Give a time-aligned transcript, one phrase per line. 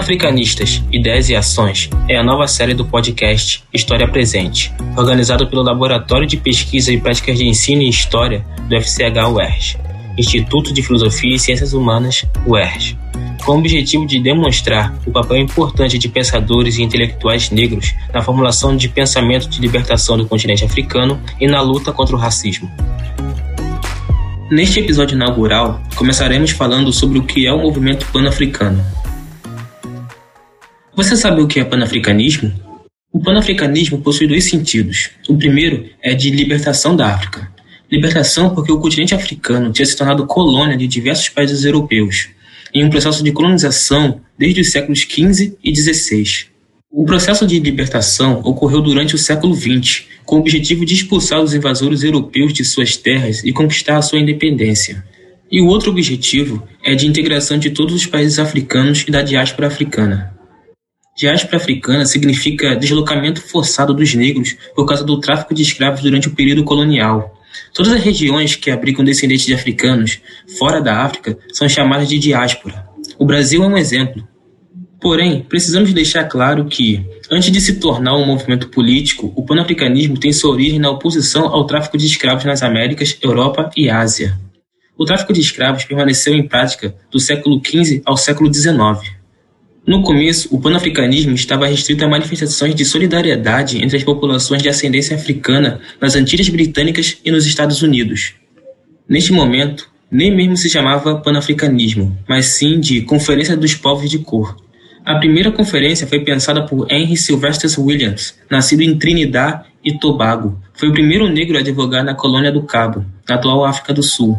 [0.00, 6.26] Panafricanistas, Ideias e Ações é a nova série do podcast História Presente, organizado pelo Laboratório
[6.26, 9.76] de Pesquisa e Práticas de Ensino em História do FCH-UERJ,
[10.16, 12.96] Instituto de Filosofia e Ciências Humanas, UERJ,
[13.44, 18.74] com o objetivo de demonstrar o papel importante de pensadores e intelectuais negros na formulação
[18.74, 22.70] de pensamento de libertação do continente africano e na luta contra o racismo.
[24.50, 28.82] Neste episódio inaugural, começaremos falando sobre o que é o movimento pan-africano
[30.94, 32.52] você sabe o que é panafricanismo?
[33.12, 35.10] O panafricanismo possui dois sentidos.
[35.28, 37.50] O primeiro é de libertação da África.
[37.90, 42.28] Libertação porque o continente africano tinha se tornado colônia de diversos países europeus,
[42.72, 46.46] em um processo de colonização desde os séculos XV e XVI.
[46.92, 51.54] O processo de libertação ocorreu durante o século XX, com o objetivo de expulsar os
[51.54, 55.04] invasores europeus de suas terras e conquistar a sua independência.
[55.50, 59.68] E o outro objetivo é de integração de todos os países africanos e da diáspora
[59.68, 60.39] africana.
[61.16, 66.34] Diáspora africana significa deslocamento forçado dos negros por causa do tráfico de escravos durante o
[66.34, 67.36] período colonial.
[67.74, 70.20] Todas as regiões que abrigam descendentes de africanos
[70.58, 72.88] fora da África são chamadas de diáspora.
[73.18, 74.26] O Brasil é um exemplo.
[75.00, 80.32] Porém, precisamos deixar claro que, antes de se tornar um movimento político, o panafricanismo tem
[80.32, 84.38] sua origem na oposição ao tráfico de escravos nas Américas, Europa e Ásia.
[84.98, 89.19] O tráfico de escravos permaneceu em prática do século XV ao século XIX.
[89.86, 95.16] No começo, o panafricanismo estava restrito a manifestações de solidariedade entre as populações de ascendência
[95.16, 98.34] africana nas Antilhas Britânicas e nos Estados Unidos.
[99.08, 104.56] Neste momento, nem mesmo se chamava panafricanismo, mas sim de Conferência dos Povos de Cor.
[105.04, 110.60] A primeira conferência foi pensada por Henry Sylvester Williams, nascido em Trinidad e Tobago.
[110.74, 114.38] Foi o primeiro negro a advogar na colônia do Cabo, na atual África do Sul.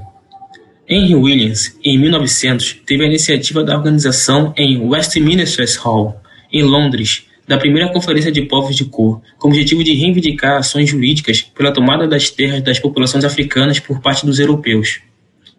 [0.93, 6.21] Henry Williams, em 1900, teve a iniciativa da organização em Westminster Hall,
[6.51, 10.89] em Londres, da primeira Conferência de Povos de Cor, com o objetivo de reivindicar ações
[10.89, 14.99] jurídicas pela tomada das terras das populações africanas por parte dos europeus.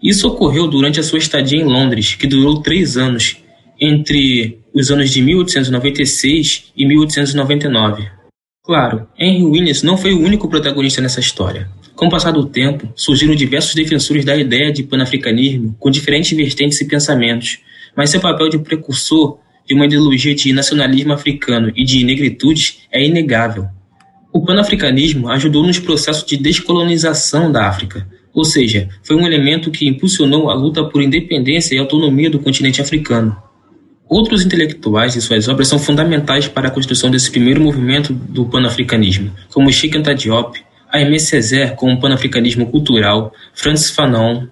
[0.02, 3.38] Isso ocorreu durante a sua estadia em Londres, que durou três anos,
[3.80, 8.21] entre os anos de 1896 e 1899.
[8.64, 11.68] Claro, Henry Williams não foi o único protagonista nessa história.
[11.96, 16.80] Com o passar do tempo, surgiram diversos defensores da ideia de panafricanismo com diferentes vertentes
[16.80, 17.58] e pensamentos,
[17.96, 23.04] mas seu papel de precursor de uma ideologia de nacionalismo africano e de negritudes é
[23.04, 23.66] inegável.
[24.32, 29.88] O panafricanismo ajudou nos processos de descolonização da África, ou seja, foi um elemento que
[29.88, 33.36] impulsionou a luta por independência e autonomia do continente africano.
[34.12, 39.32] Outros intelectuais e suas obras são fundamentais para a construção desse primeiro movimento do panafricanismo,
[39.50, 40.62] como Cheikh Anta Diop,
[40.92, 44.48] Aimé Césaire com o panafricanismo cultural, Francis Fanon,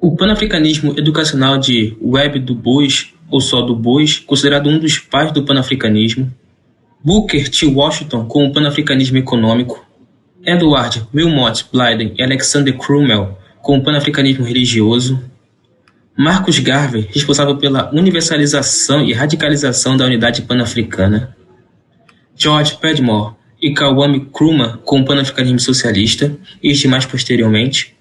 [0.00, 5.30] o panafricanismo educacional de Webb Du Bois, ou só Du Bois, considerado um dos pais
[5.30, 6.32] do panafricanismo,
[7.04, 7.66] Booker T.
[7.66, 9.84] Washington com o panafricanismo econômico,
[10.42, 15.22] Edward Wilmot Blyden e Alexander Crummell com o panafricanismo religioso,
[16.18, 21.36] Marcus Garvey, responsável pela universalização e radicalização da unidade pan-africana,
[22.34, 27.94] George Padmore, e Kwame Nkrumah com o panafricanismo socialista, este mais posteriormente.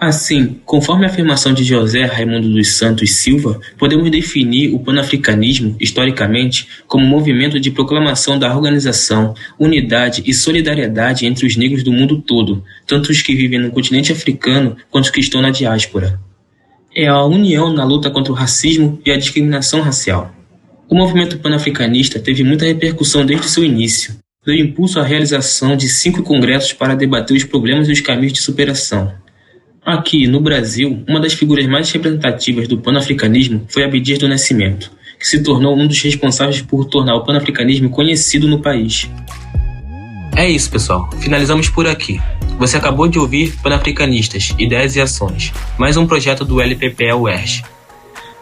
[0.00, 6.66] Assim, conforme a afirmação de José Raimundo dos Santos Silva, podemos definir o panafricanismo, historicamente,
[6.88, 12.20] como um movimento de proclamação da organização, unidade e solidariedade entre os negros do mundo
[12.20, 16.18] todo, tanto os que vivem no continente africano quanto os que estão na diáspora.
[17.00, 20.30] É a união na luta contra o racismo e a discriminação racial.
[20.88, 26.22] O movimento panafricanista teve muita repercussão desde seu início deu impulso à realização de cinco
[26.22, 29.12] congressos para debater os problemas e os caminhos de superação.
[29.84, 35.26] Aqui, no Brasil, uma das figuras mais representativas do panafricanismo foi Abdias do Nascimento, que
[35.26, 39.10] se tornou um dos responsáveis por tornar o panafricanismo conhecido no país.
[40.34, 41.10] É isso, pessoal.
[41.20, 42.18] Finalizamos por aqui.
[42.60, 47.64] Você acabou de ouvir Panafricanistas, Ideias e Ações, mais um projeto do LPPE UERJ.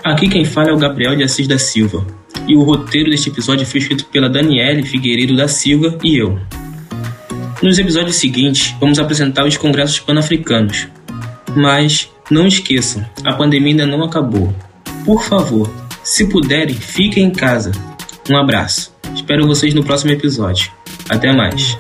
[0.03, 2.05] Aqui quem fala é o Gabriel de Assis da Silva,
[2.45, 6.37] e o roteiro deste episódio foi escrito pela Daniele Figueiredo da Silva e eu.
[7.63, 10.89] Nos episódios seguintes, vamos apresentar os congressos pan-africanos.
[11.55, 14.53] Mas não esqueçam, a pandemia ainda não acabou.
[15.05, 15.73] Por favor,
[16.03, 17.71] se puderem, fiquem em casa.
[18.29, 18.93] Um abraço.
[19.15, 20.73] Espero vocês no próximo episódio.
[21.09, 21.79] Até mais.